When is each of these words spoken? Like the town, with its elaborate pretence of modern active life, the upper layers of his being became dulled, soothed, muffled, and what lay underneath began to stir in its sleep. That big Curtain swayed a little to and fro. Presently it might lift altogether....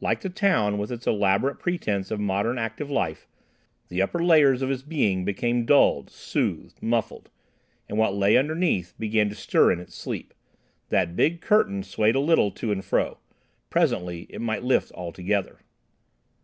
Like 0.00 0.22
the 0.22 0.28
town, 0.28 0.76
with 0.76 0.90
its 0.90 1.06
elaborate 1.06 1.60
pretence 1.60 2.10
of 2.10 2.18
modern 2.18 2.58
active 2.58 2.90
life, 2.90 3.28
the 3.86 4.02
upper 4.02 4.18
layers 4.18 4.60
of 4.60 4.70
his 4.70 4.82
being 4.82 5.24
became 5.24 5.64
dulled, 5.64 6.10
soothed, 6.10 6.82
muffled, 6.82 7.30
and 7.88 7.96
what 7.96 8.12
lay 8.16 8.36
underneath 8.36 8.94
began 8.98 9.28
to 9.28 9.36
stir 9.36 9.70
in 9.70 9.78
its 9.78 9.94
sleep. 9.94 10.34
That 10.88 11.14
big 11.14 11.40
Curtain 11.40 11.84
swayed 11.84 12.16
a 12.16 12.18
little 12.20 12.50
to 12.50 12.72
and 12.72 12.84
fro. 12.84 13.18
Presently 13.70 14.22
it 14.30 14.40
might 14.40 14.64
lift 14.64 14.90
altogether.... 14.96 15.60